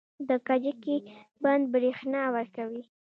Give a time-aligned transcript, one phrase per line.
[0.27, 0.97] د کجکي
[1.43, 2.83] بند بریښنا ورکوي